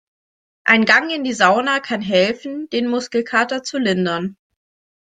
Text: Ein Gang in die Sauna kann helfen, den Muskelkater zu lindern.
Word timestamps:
Ein 0.63 0.85
Gang 0.85 1.11
in 1.11 1.23
die 1.23 1.33
Sauna 1.33 1.79
kann 1.79 2.01
helfen, 2.01 2.67
den 2.71 2.87
Muskelkater 2.87 3.61
zu 3.61 3.77
lindern. 3.77 4.35